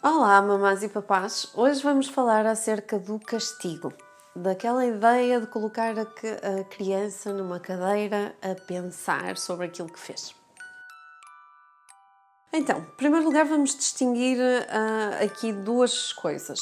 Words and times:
Olá, 0.00 0.40
mamás 0.40 0.84
e 0.84 0.88
papás! 0.88 1.50
Hoje 1.54 1.82
vamos 1.82 2.06
falar 2.06 2.46
acerca 2.46 3.00
do 3.00 3.18
castigo, 3.18 3.92
daquela 4.34 4.86
ideia 4.86 5.40
de 5.40 5.48
colocar 5.48 5.92
a 5.98 6.64
criança 6.70 7.32
numa 7.32 7.58
cadeira 7.58 8.32
a 8.40 8.54
pensar 8.54 9.36
sobre 9.36 9.66
aquilo 9.66 9.92
que 9.92 9.98
fez. 9.98 10.32
Então, 12.52 12.78
em 12.78 12.96
primeiro 12.96 13.26
lugar, 13.26 13.44
vamos 13.44 13.74
distinguir 13.74 14.38
uh, 14.38 15.24
aqui 15.24 15.52
duas 15.52 16.12
coisas: 16.12 16.60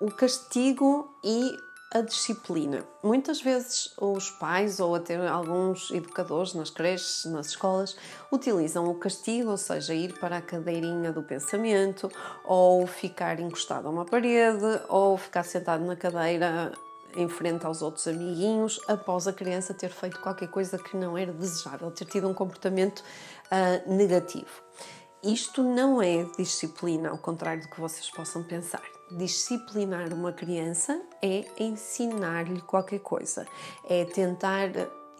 o 0.00 0.08
castigo 0.12 1.12
e 1.24 1.56
a 1.92 2.00
disciplina. 2.00 2.84
Muitas 3.02 3.40
vezes 3.40 3.92
os 3.96 4.30
pais 4.30 4.80
ou 4.80 4.94
até 4.94 5.16
alguns 5.28 5.90
educadores 5.90 6.52
nas 6.52 6.68
creches, 6.68 7.24
nas 7.26 7.48
escolas, 7.48 7.96
utilizam 8.30 8.90
o 8.90 8.94
castigo, 8.94 9.50
ou 9.50 9.56
seja, 9.56 9.94
ir 9.94 10.18
para 10.18 10.38
a 10.38 10.42
cadeirinha 10.42 11.12
do 11.12 11.22
pensamento, 11.22 12.10
ou 12.44 12.86
ficar 12.86 13.38
encostado 13.38 13.86
a 13.86 13.90
uma 13.90 14.04
parede, 14.04 14.80
ou 14.88 15.16
ficar 15.16 15.44
sentado 15.44 15.84
na 15.84 15.96
cadeira 15.96 16.72
em 17.14 17.28
frente 17.28 17.64
aos 17.64 17.80
outros 17.80 18.06
amiguinhos 18.06 18.78
após 18.88 19.26
a 19.26 19.32
criança 19.32 19.72
ter 19.72 19.88
feito 19.88 20.20
qualquer 20.20 20.48
coisa 20.48 20.76
que 20.76 20.96
não 20.96 21.16
era 21.16 21.32
desejável, 21.32 21.90
ter 21.90 22.04
tido 22.04 22.28
um 22.28 22.34
comportamento 22.34 23.00
uh, 23.00 23.90
negativo. 23.90 24.62
Isto 25.22 25.62
não 25.62 26.02
é 26.02 26.24
disciplina, 26.36 27.10
ao 27.10 27.18
contrário 27.18 27.62
do 27.62 27.68
que 27.68 27.80
vocês 27.80 28.10
possam 28.10 28.42
pensar. 28.42 28.95
Disciplinar 29.10 30.12
uma 30.12 30.32
criança 30.32 31.00
é 31.22 31.44
ensinar-lhe 31.58 32.60
qualquer 32.60 32.98
coisa, 32.98 33.46
é 33.88 34.04
tentar 34.04 34.70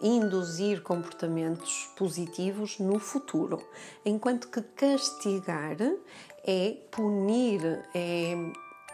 induzir 0.01 0.81
comportamentos 0.83 1.89
positivos 1.95 2.79
no 2.79 2.99
futuro, 2.99 3.61
enquanto 4.05 4.49
que 4.49 4.61
castigar 4.61 5.77
é 6.43 6.77
punir, 6.91 7.61
é 7.95 8.35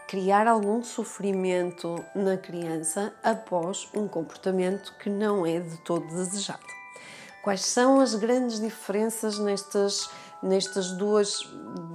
criar 0.07 0.47
algum 0.47 0.83
sofrimento 0.83 1.95
na 2.15 2.37
criança 2.37 3.13
após 3.23 3.89
um 3.95 4.07
comportamento 4.07 4.93
que 4.99 5.09
não 5.09 5.45
é 5.45 5.59
de 5.59 5.77
todo 5.79 6.05
desejado. 6.07 6.65
Quais 7.43 7.65
são 7.65 7.99
as 7.99 8.15
grandes 8.15 8.59
diferenças 8.59 9.37
nestas 9.37 10.09
nestas 10.43 10.91
duas, 10.91 11.49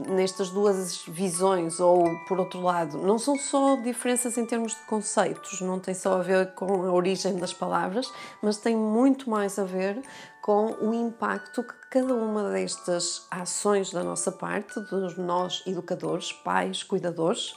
nestas 0.08 0.48
duas 0.50 1.04
visões, 1.06 1.78
ou 1.78 2.04
por 2.26 2.40
outro 2.40 2.60
lado, 2.60 2.98
não 2.98 3.18
são 3.18 3.36
só 3.36 3.76
diferenças 3.76 4.38
em 4.38 4.46
termos 4.46 4.72
de 4.72 4.80
conceitos, 4.86 5.60
não 5.60 5.78
tem 5.78 5.94
só 5.94 6.14
a 6.14 6.22
ver 6.22 6.54
com 6.54 6.86
a 6.86 6.92
origem 6.92 7.36
das 7.36 7.52
palavras, 7.52 8.10
mas 8.42 8.56
tem 8.56 8.74
muito 8.74 9.28
mais 9.28 9.58
a 9.58 9.64
ver 9.64 10.00
com 10.42 10.72
o 10.80 10.94
impacto 10.94 11.62
que 11.62 11.74
cada 11.90 12.14
uma 12.14 12.50
destas 12.50 13.26
ações 13.30 13.90
da 13.90 14.02
nossa 14.02 14.32
parte, 14.32 14.80
dos 14.80 15.16
nós 15.18 15.62
educadores, 15.66 16.32
pais, 16.32 16.82
cuidadores, 16.82 17.52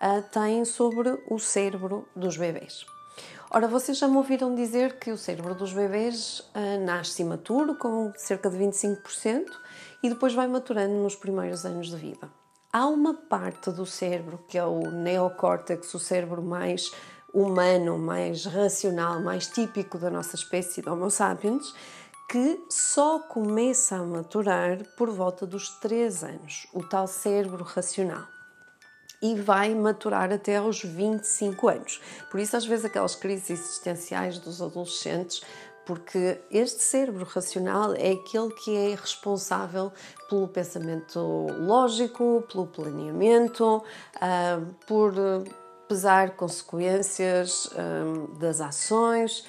uh, 0.00 0.22
tem 0.30 0.64
sobre 0.64 1.18
o 1.28 1.38
cérebro 1.40 2.06
dos 2.14 2.36
bebês. 2.36 2.86
Ora, 3.50 3.68
vocês 3.68 3.98
já 3.98 4.08
me 4.08 4.16
ouviram 4.16 4.54
dizer 4.54 4.98
que 4.98 5.10
o 5.10 5.16
cérebro 5.16 5.54
dos 5.54 5.72
bebês 5.72 6.40
uh, 6.54 6.84
nasce 6.84 7.22
imaturo, 7.22 7.76
com 7.76 8.12
cerca 8.16 8.50
de 8.50 8.58
25%, 8.58 9.46
e 10.02 10.08
depois 10.08 10.34
vai 10.34 10.46
maturando 10.46 10.94
nos 10.94 11.14
primeiros 11.14 11.64
anos 11.64 11.88
de 11.88 11.96
vida. 11.96 12.30
Há 12.72 12.86
uma 12.86 13.14
parte 13.14 13.70
do 13.70 13.86
cérebro, 13.86 14.38
que 14.48 14.58
é 14.58 14.64
o 14.64 14.90
neocórtex, 14.90 15.94
o 15.94 15.98
cérebro 15.98 16.42
mais 16.42 16.92
humano, 17.32 17.98
mais 17.98 18.44
racional, 18.44 19.20
mais 19.20 19.46
típico 19.46 19.98
da 19.98 20.10
nossa 20.10 20.36
espécie 20.36 20.82
de 20.82 20.88
Homo 20.88 21.10
sapiens, 21.10 21.74
que 22.28 22.60
só 22.68 23.20
começa 23.20 23.96
a 23.96 24.02
maturar 24.02 24.78
por 24.96 25.10
volta 25.10 25.46
dos 25.46 25.70
3 25.80 26.24
anos, 26.24 26.66
o 26.72 26.82
tal 26.82 27.06
cérebro 27.06 27.62
racional. 27.62 28.24
E 29.22 29.34
vai 29.40 29.74
maturar 29.74 30.32
até 30.32 30.56
aos 30.56 30.82
25 30.82 31.68
anos. 31.68 32.00
Por 32.30 32.40
isso, 32.40 32.56
às 32.56 32.66
vezes, 32.66 32.84
aquelas 32.84 33.14
crises 33.14 33.50
existenciais 33.50 34.38
dos 34.38 34.60
adolescentes 34.60 35.42
porque 35.86 36.40
este 36.50 36.82
cérebro 36.82 37.24
racional 37.24 37.94
é 37.94 38.10
aquele 38.10 38.52
que 38.52 38.76
é 38.76 38.90
responsável 38.90 39.92
pelo 40.28 40.48
pensamento 40.48 41.46
lógico, 41.60 42.44
pelo 42.50 42.66
planeamento, 42.66 43.76
uh, 44.16 44.74
por 44.86 45.14
pesar 45.88 46.32
consequências 46.36 47.66
uh, 47.66 48.26
das 48.38 48.60
ações, 48.60 49.46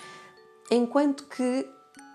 enquanto 0.70 1.26
que 1.26 1.68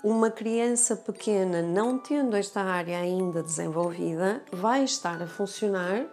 uma 0.05 0.31
criança 0.31 0.97
pequena, 0.97 1.62
não 1.62 1.99
tendo 1.99 2.37
esta 2.37 2.60
área 2.60 2.99
ainda 2.99 3.43
desenvolvida, 3.43 4.43
vai 4.53 4.84
estar 4.84 5.21
a 5.22 5.27
funcionar 5.27 6.06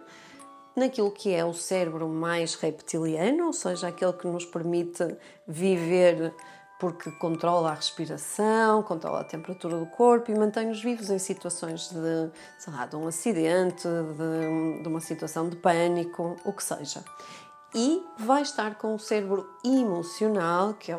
naquilo 0.76 1.10
que 1.10 1.34
é 1.34 1.44
o 1.44 1.52
cérebro 1.52 2.08
mais 2.08 2.54
reptiliano, 2.54 3.46
ou 3.46 3.52
seja, 3.52 3.88
aquele 3.88 4.12
que 4.12 4.26
nos 4.26 4.44
permite 4.44 5.16
viver 5.46 6.32
porque 6.80 7.10
controla 7.12 7.70
a 7.70 7.74
respiração, 7.74 8.82
controla 8.82 9.20
a 9.20 9.24
temperatura 9.24 9.78
do 9.78 9.86
corpo 9.86 10.32
e 10.32 10.34
mantém-nos 10.34 10.82
vivos 10.82 11.10
em 11.10 11.18
situações 11.18 11.90
de, 11.90 12.30
sei 12.58 12.72
lá, 12.72 12.86
de 12.86 12.96
um 12.96 13.06
acidente, 13.06 13.86
de, 13.86 14.82
de 14.82 14.88
uma 14.88 15.00
situação 15.00 15.48
de 15.48 15.56
pânico, 15.56 16.36
o 16.42 16.52
que 16.52 16.64
seja 16.64 17.04
e 17.74 18.04
vai 18.18 18.42
estar 18.42 18.76
com 18.76 18.94
o 18.94 18.98
cérebro 18.98 19.48
emocional, 19.64 20.74
que 20.74 20.90
é 20.90 20.98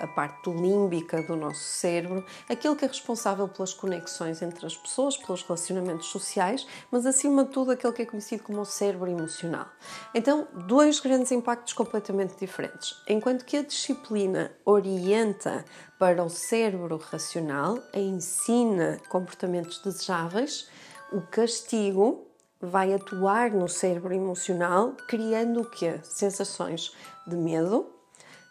a 0.00 0.06
parte 0.06 0.50
límbica 0.50 1.22
do 1.22 1.36
nosso 1.36 1.62
cérebro, 1.62 2.24
aquele 2.48 2.74
que 2.74 2.84
é 2.84 2.88
responsável 2.88 3.46
pelas 3.48 3.74
conexões 3.74 4.40
entre 4.40 4.64
as 4.66 4.76
pessoas, 4.76 5.16
pelos 5.16 5.42
relacionamentos 5.42 6.06
sociais, 6.06 6.66
mas 6.90 7.04
acima 7.04 7.44
de 7.44 7.50
tudo 7.50 7.72
aquele 7.72 7.92
que 7.92 8.02
é 8.02 8.06
conhecido 8.06 8.42
como 8.42 8.60
o 8.60 8.64
cérebro 8.64 9.10
emocional. 9.10 9.66
Então, 10.14 10.48
dois 10.66 11.00
grandes 11.00 11.30
impactos 11.32 11.72
completamente 11.74 12.34
diferentes. 12.38 12.96
Enquanto 13.08 13.44
que 13.44 13.56
a 13.56 13.62
disciplina 13.62 14.52
orienta 14.64 15.64
para 15.98 16.24
o 16.24 16.30
cérebro 16.30 16.96
racional, 16.96 17.78
ensina 17.92 18.98
comportamentos 19.08 19.78
desejáveis, 19.80 20.68
o 21.12 21.20
castigo 21.20 22.26
vai 22.64 22.92
atuar 22.92 23.50
no 23.50 23.68
cérebro 23.68 24.14
emocional, 24.14 24.94
criando 25.08 25.60
o 25.60 25.70
quê? 25.70 26.00
Sensações 26.02 26.92
de 27.26 27.36
medo, 27.36 27.86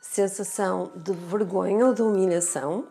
sensação 0.01 0.91
de 0.95 1.13
vergonha 1.13 1.87
ou 1.87 1.93
de 1.93 2.01
humilhação, 2.01 2.85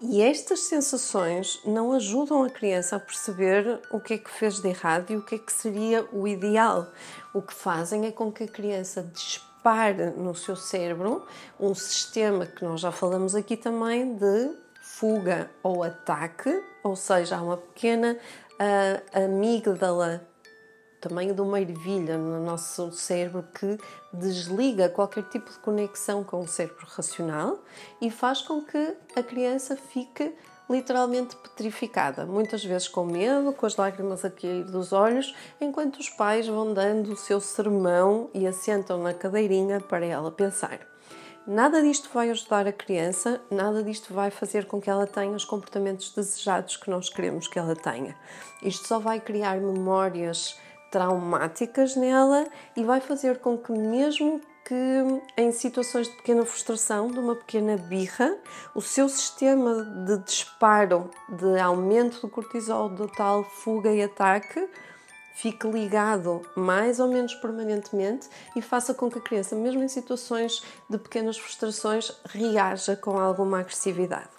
e 0.00 0.20
estas 0.20 0.60
sensações 0.64 1.58
não 1.64 1.92
ajudam 1.92 2.44
a 2.44 2.50
criança 2.50 2.96
a 2.96 3.00
perceber 3.00 3.80
o 3.90 3.98
que 3.98 4.14
é 4.14 4.18
que 4.18 4.30
fez 4.30 4.60
de 4.60 4.68
errado 4.68 5.10
e 5.10 5.16
o 5.16 5.22
que 5.22 5.36
é 5.36 5.38
que 5.38 5.52
seria 5.52 6.06
o 6.12 6.28
ideal. 6.28 6.86
O 7.32 7.40
que 7.40 7.54
fazem 7.54 8.04
é 8.04 8.12
com 8.12 8.30
que 8.30 8.44
a 8.44 8.48
criança 8.48 9.02
dispare 9.02 10.10
no 10.10 10.34
seu 10.34 10.54
cérebro 10.54 11.26
um 11.58 11.74
sistema 11.74 12.44
que 12.44 12.62
nós 12.62 12.80
já 12.80 12.92
falamos 12.92 13.34
aqui 13.34 13.56
também 13.56 14.14
de 14.16 14.54
fuga 14.82 15.50
ou 15.62 15.82
ataque, 15.82 16.62
ou 16.84 16.94
seja, 16.94 17.36
há 17.36 17.42
uma 17.42 17.56
pequena 17.56 18.18
uh, 18.52 19.24
amígdala 19.24 20.26
tamanho 21.00 21.34
de 21.34 21.40
uma 21.40 21.60
ervilha 21.60 22.16
no 22.16 22.44
nosso 22.44 22.90
cérebro 22.92 23.44
que 23.54 23.78
desliga 24.12 24.88
qualquer 24.88 25.24
tipo 25.24 25.50
de 25.50 25.58
conexão 25.58 26.24
com 26.24 26.40
o 26.40 26.48
cérebro 26.48 26.86
racional 26.88 27.58
e 28.00 28.10
faz 28.10 28.42
com 28.42 28.62
que 28.62 28.96
a 29.14 29.22
criança 29.22 29.76
fique 29.76 30.34
literalmente 30.68 31.36
petrificada, 31.36 32.26
muitas 32.26 32.64
vezes 32.64 32.88
com 32.88 33.04
medo, 33.04 33.52
com 33.52 33.66
as 33.66 33.76
lágrimas 33.76 34.24
a 34.24 34.30
cair 34.30 34.64
dos 34.64 34.92
olhos, 34.92 35.34
enquanto 35.60 35.98
os 35.98 36.10
pais 36.10 36.48
vão 36.48 36.74
dando 36.74 37.12
o 37.12 37.16
seu 37.16 37.40
sermão 37.40 38.28
e 38.34 38.46
assentam 38.46 39.00
na 39.00 39.14
cadeirinha 39.14 39.80
para 39.80 40.04
ela 40.04 40.30
pensar. 40.30 40.80
Nada 41.46 41.80
disto 41.80 42.10
vai 42.12 42.28
ajudar 42.30 42.66
a 42.66 42.72
criança, 42.72 43.40
nada 43.48 43.80
disto 43.80 44.12
vai 44.12 44.32
fazer 44.32 44.66
com 44.66 44.80
que 44.80 44.90
ela 44.90 45.06
tenha 45.06 45.36
os 45.36 45.44
comportamentos 45.44 46.12
desejados 46.12 46.76
que 46.76 46.90
nós 46.90 47.08
queremos 47.08 47.46
que 47.46 47.56
ela 47.56 47.76
tenha. 47.76 48.16
Isto 48.60 48.88
só 48.88 48.98
vai 48.98 49.20
criar 49.20 49.60
memórias 49.60 50.58
traumáticas 50.96 51.94
nela 51.94 52.46
e 52.74 52.82
vai 52.82 53.02
fazer 53.02 53.38
com 53.38 53.58
que, 53.58 53.70
mesmo 53.70 54.40
que 54.64 54.74
em 55.36 55.52
situações 55.52 56.08
de 56.08 56.16
pequena 56.16 56.42
frustração, 56.46 57.08
de 57.08 57.18
uma 57.18 57.36
pequena 57.36 57.76
birra, 57.76 58.34
o 58.74 58.80
seu 58.80 59.06
sistema 59.06 59.84
de 60.06 60.16
disparo, 60.24 61.10
de 61.28 61.60
aumento 61.60 62.22
do 62.22 62.30
cortisol, 62.30 62.88
do 62.88 63.06
tal 63.08 63.44
fuga 63.44 63.92
e 63.92 64.02
ataque, 64.02 64.66
fique 65.34 65.68
ligado 65.68 66.40
mais 66.56 66.98
ou 66.98 67.08
menos 67.08 67.34
permanentemente 67.34 68.26
e 68.56 68.62
faça 68.62 68.94
com 68.94 69.10
que 69.10 69.18
a 69.18 69.20
criança, 69.20 69.54
mesmo 69.54 69.82
em 69.82 69.88
situações 69.88 70.64
de 70.88 70.96
pequenas 70.96 71.36
frustrações, 71.36 72.10
reaja 72.24 72.96
com 72.96 73.18
alguma 73.18 73.60
agressividade. 73.60 74.30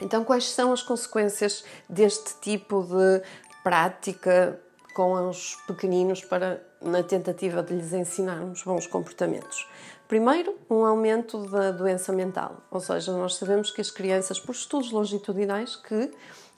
Então, 0.00 0.24
quais 0.24 0.50
são 0.50 0.72
as 0.72 0.82
consequências 0.82 1.62
deste 1.90 2.40
tipo 2.40 2.82
de 2.84 3.22
prática 3.62 4.58
com 4.94 5.28
os 5.28 5.56
pequeninos 5.66 6.24
para 6.24 6.62
na 6.80 7.02
tentativa 7.02 7.62
de 7.62 7.74
lhes 7.74 7.92
ensinarmos 7.92 8.62
bons 8.62 8.86
comportamentos. 8.86 9.68
Primeiro, 10.06 10.54
um 10.70 10.84
aumento 10.84 11.38
da 11.48 11.70
doença 11.70 12.12
mental, 12.12 12.62
ou 12.70 12.78
seja, 12.78 13.12
nós 13.12 13.36
sabemos 13.36 13.70
que 13.70 13.80
as 13.80 13.90
crianças, 13.90 14.38
por 14.38 14.54
estudos 14.54 14.92
longitudinais, 14.92 15.76
que 15.76 16.10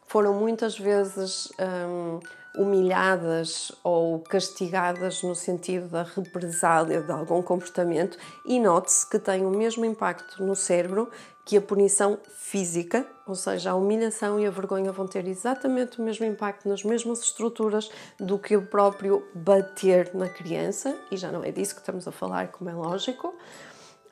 foram 0.07 0.35
muitas 0.35 0.79
vezes 0.79 1.53
hum, 1.59 2.21
humilhadas 2.57 3.71
ou 3.85 4.21
castigadas 4.21 5.23
no 5.23 5.35
sentido 5.35 5.89
da 5.89 6.03
represália 6.03 7.03
de 7.03 7.13
algum 7.13 7.43
comportamento, 7.43 8.17
e 8.45 8.59
note-se 8.59 9.09
que 9.09 9.19
tem 9.19 9.45
o 9.45 9.51
mesmo 9.51 9.85
impacto 9.85 10.43
no 10.43 10.57
cérebro 10.57 11.11
que 11.45 11.57
a 11.57 11.61
punição 11.61 12.19
física, 12.29 13.07
ou 13.25 13.37
seja, 13.37 13.71
a 13.71 13.75
humilhação 13.77 14.41
e 14.41 14.47
a 14.47 14.51
vergonha 14.51 14.91
vão 14.91 15.07
ter 15.07 15.29
exatamente 15.29 16.01
o 16.01 16.03
mesmo 16.03 16.25
impacto 16.25 16.69
nas 16.69 16.83
mesmas 16.83 17.21
estruturas 17.21 17.89
do 18.19 18.37
que 18.37 18.57
o 18.57 18.67
próprio 18.67 19.25
bater 19.33 20.13
na 20.13 20.29
criança, 20.29 20.97
e 21.11 21.17
já 21.17 21.31
não 21.31 21.45
é 21.45 21.53
disso 21.53 21.75
que 21.75 21.81
estamos 21.81 22.09
a 22.09 22.11
falar, 22.11 22.49
como 22.49 22.69
é 22.69 22.75
lógico 22.75 23.33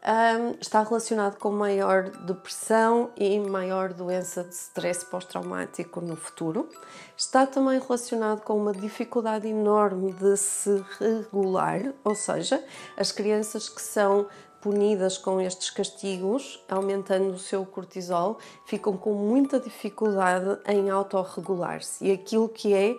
um, 0.06 0.56
está 0.60 0.82
relacionado 0.82 1.38
com 1.38 1.50
maior 1.50 2.10
depressão 2.10 3.10
e 3.16 3.38
maior 3.40 3.92
doença 3.92 4.44
de 4.44 4.54
stress 4.54 5.04
pós-traumático 5.04 6.00
no 6.00 6.14
futuro. 6.14 6.68
Está 7.16 7.46
também 7.46 7.80
relacionado 7.80 8.42
com 8.42 8.56
uma 8.56 8.72
dificuldade 8.72 9.48
enorme 9.48 10.12
de 10.12 10.36
se 10.36 10.84
regular, 11.00 11.94
ou 12.04 12.14
seja, 12.14 12.62
as 12.96 13.10
crianças 13.12 13.68
que 13.68 13.80
são 13.80 14.26
punidas 14.60 15.18
com 15.18 15.40
estes 15.40 15.68
castigos, 15.68 16.64
aumentando 16.70 17.30
o 17.34 17.38
seu 17.38 17.66
cortisol, 17.66 18.38
ficam 18.64 18.96
com 18.96 19.12
muita 19.12 19.60
dificuldade 19.60 20.58
em 20.66 20.88
autorregular-se. 20.88 22.06
E 22.06 22.10
aquilo 22.10 22.48
que 22.48 22.72
é 22.72 22.96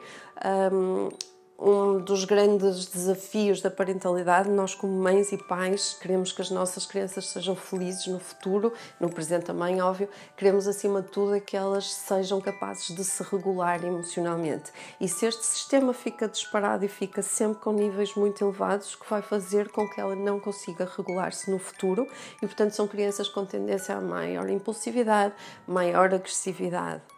um, 0.72 1.10
um 1.58 2.00
dos 2.00 2.26
grandes 2.26 2.86
desafios 2.86 3.62
da 3.62 3.72
parentalidade. 3.72 4.50
Nós, 4.50 4.76
como 4.76 4.94
mães 4.94 5.32
e 5.32 5.38
pais, 5.38 5.98
queremos 6.00 6.32
que 6.32 6.42
as 6.42 6.52
nossas 6.52 6.86
crianças 6.86 7.28
sejam 7.28 7.56
felizes 7.56 8.08
no 8.08 8.20
futuro, 8.20 8.74
no 9.00 9.10
presente 9.10 9.46
também, 9.46 9.82
óbvio. 9.82 10.10
Queremos, 10.36 10.68
acima 10.68 11.02
de 11.02 11.10
tudo, 11.10 11.36
é 11.36 11.40
que 11.40 11.56
elas 11.56 11.92
sejam 11.94 12.42
capazes 12.42 12.94
de 12.96 13.04
se 13.04 13.24
regular 13.24 13.84
emocionalmente. 13.84 14.72
E 15.00 15.08
se 15.08 15.26
este 15.26 15.46
sistema 15.46 15.94
fica 15.94 16.28
disparado 16.28 16.84
e 16.84 16.90
fica 16.90 17.22
sempre 17.22 17.62
com 17.62 17.72
níveis 17.72 18.14
muito 18.16 18.44
elevados, 18.44 18.96
que 18.96 19.10
vai 19.10 19.22
fazer 19.22 19.70
com 19.72 19.90
que 19.90 20.00
ela 20.00 20.16
não 20.16 20.40
consiga 20.40 20.90
regular-se 20.98 21.50
no 21.50 21.60
futuro. 21.60 22.08
E, 22.42 22.46
portanto, 22.46 22.72
são 22.72 22.88
crianças 22.88 23.30
com 23.30 23.46
tendência 23.46 23.96
a 23.96 24.02
maior 24.02 24.50
impulsividade, 24.50 25.34
maior 25.68 26.14
agressividade. 26.14 27.15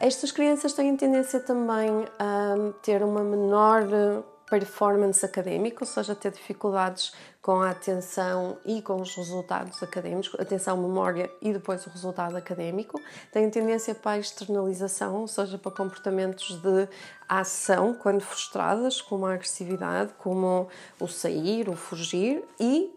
Estas 0.00 0.32
crianças 0.32 0.72
têm 0.72 0.96
tendência 0.96 1.38
também 1.40 2.06
a 2.18 2.54
ter 2.80 3.02
uma 3.02 3.22
menor 3.22 3.82
performance 4.48 5.22
académica, 5.24 5.84
ou 5.84 5.86
seja, 5.86 6.14
ter 6.14 6.32
dificuldades 6.32 7.12
com 7.42 7.60
a 7.60 7.68
atenção 7.68 8.56
e 8.64 8.80
com 8.80 8.98
os 9.02 9.14
resultados 9.14 9.82
académicos, 9.82 10.34
atenção, 10.40 10.78
memória 10.78 11.30
e 11.42 11.52
depois 11.52 11.86
o 11.86 11.90
resultado 11.90 12.34
académico. 12.34 12.98
Têm 13.30 13.50
tendência 13.50 13.94
para 13.94 14.12
a 14.12 14.18
externalização, 14.18 15.16
ou 15.16 15.28
seja, 15.28 15.58
para 15.58 15.70
comportamentos 15.70 16.58
de 16.62 16.88
ação 17.28 17.92
quando 17.92 18.22
frustradas, 18.22 19.02
como 19.02 19.26
a 19.26 19.34
agressividade, 19.34 20.14
como 20.16 20.66
o 20.98 21.06
sair, 21.06 21.68
o 21.68 21.76
fugir 21.76 22.42
e, 22.58 22.90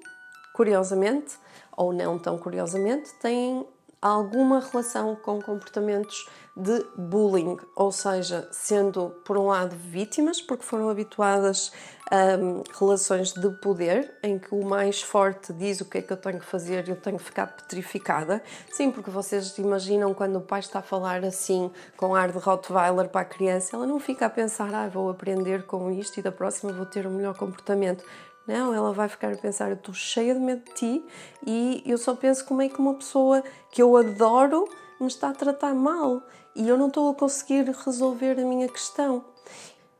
curiosamente, 0.53 1.37
ou 1.75 1.91
não 1.91 2.17
tão 2.17 2.37
curiosamente, 2.37 3.13
têm 3.15 3.67
alguma 4.09 4.59
relação 4.59 5.15
com 5.15 5.41
comportamentos 5.41 6.27
de 6.55 6.85
bullying, 6.95 7.57
ou 7.73 7.89
seja, 7.89 8.47
sendo 8.51 9.09
por 9.23 9.37
um 9.37 9.47
lado 9.47 9.75
vítimas, 9.75 10.41
porque 10.41 10.63
foram 10.63 10.89
habituadas 10.89 11.71
a 12.11 12.37
um, 12.37 12.61
relações 12.77 13.31
de 13.31 13.49
poder, 13.61 14.13
em 14.21 14.37
que 14.37 14.53
o 14.53 14.63
mais 14.63 15.01
forte 15.01 15.53
diz 15.53 15.79
o 15.79 15.85
que 15.85 15.99
é 15.99 16.01
que 16.01 16.11
eu 16.11 16.17
tenho 16.17 16.37
que 16.37 16.45
fazer 16.45 16.85
e 16.87 16.91
eu 16.91 16.97
tenho 16.97 17.17
que 17.17 17.23
ficar 17.23 17.47
petrificada. 17.47 18.43
Sim, 18.69 18.91
porque 18.91 19.09
vocês 19.09 19.57
imaginam 19.57 20.13
quando 20.13 20.35
o 20.35 20.41
pai 20.41 20.59
está 20.59 20.79
a 20.79 20.83
falar 20.83 21.23
assim, 21.23 21.71
com 21.95 22.13
ar 22.13 22.31
de 22.31 22.37
Rottweiler 22.37 23.07
para 23.07 23.21
a 23.21 23.25
criança, 23.25 23.75
ela 23.75 23.87
não 23.87 24.01
fica 24.01 24.25
a 24.25 24.29
pensar, 24.29 24.71
ah, 24.75 24.89
vou 24.89 25.09
aprender 25.09 25.65
com 25.65 25.89
isto 25.89 26.19
e 26.19 26.21
da 26.21 26.31
próxima 26.31 26.73
vou 26.73 26.85
ter 26.85 27.05
o 27.05 27.09
um 27.09 27.13
melhor 27.13 27.35
comportamento. 27.35 28.03
Não, 28.47 28.73
ela 28.73 28.91
vai 28.91 29.07
ficar 29.07 29.33
a 29.33 29.37
pensar: 29.37 29.69
eu 29.69 29.75
estou 29.75 29.93
cheia 29.93 30.33
de 30.33 30.39
medo 30.39 30.63
de 30.65 30.73
ti 30.73 31.05
e 31.45 31.83
eu 31.85 31.97
só 31.97 32.15
penso 32.15 32.45
como 32.45 32.61
é 32.61 32.69
que 32.69 32.79
uma 32.79 32.93
pessoa 32.93 33.43
que 33.71 33.81
eu 33.81 33.95
adoro 33.95 34.67
me 34.99 35.07
está 35.07 35.29
a 35.29 35.33
tratar 35.33 35.73
mal 35.73 36.21
e 36.55 36.67
eu 36.67 36.77
não 36.77 36.87
estou 36.87 37.09
a 37.09 37.15
conseguir 37.15 37.63
resolver 37.85 38.39
a 38.39 38.45
minha 38.45 38.67
questão. 38.67 39.23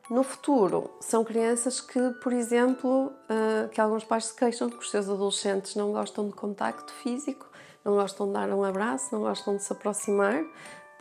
No 0.08 0.22
futuro, 0.22 0.90
são 1.00 1.24
crianças 1.24 1.80
que, 1.80 1.98
por 2.22 2.32
exemplo, 2.32 3.06
uh, 3.06 3.68
que 3.70 3.80
alguns 3.80 4.04
pais 4.04 4.26
se 4.26 4.34
queixam 4.36 4.68
que 4.68 4.76
os 4.76 4.90
seus 4.90 5.08
adolescentes 5.08 5.74
não 5.74 5.92
gostam 5.92 6.26
de 6.26 6.34
contacto 6.34 6.92
físico, 6.92 7.46
não 7.82 7.94
gostam 7.94 8.26
de 8.26 8.34
dar 8.34 8.50
um 8.50 8.62
abraço, 8.62 9.08
não 9.12 9.22
gostam 9.22 9.56
de 9.56 9.62
se 9.62 9.72
aproximar, 9.72 10.44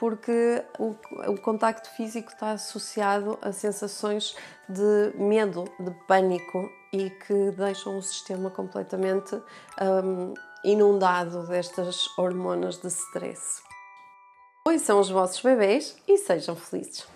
porque 0.04 0.62
o, 0.80 0.98
o 1.32 1.40
contacto 1.40 1.90
físico 1.92 2.30
está 2.30 2.52
associado 2.52 3.40
a 3.42 3.54
sensações 3.54 4.36
de 4.68 5.14
medo, 5.18 5.64
de 5.80 5.92
pânico 6.06 6.70
e 6.92 7.10
que 7.10 7.52
deixam 7.52 7.98
o 7.98 8.02
sistema 8.02 8.50
completamente 8.50 9.34
um, 9.82 10.34
inundado 10.66 11.48
destas 11.48 12.06
hormonas 12.18 12.80
de 12.80 12.88
stress. 12.90 13.62
Pois 14.66 14.82
são 14.82 15.00
os 15.00 15.10
vossos 15.10 15.42
bebês 15.42 15.96
e 16.06 16.18
sejam 16.18 16.54
felizes. 16.54 17.13